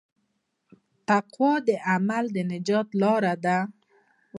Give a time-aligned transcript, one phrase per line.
[0.67, 0.71] د
[1.09, 3.57] تقوی عمل د نجات لاره ده.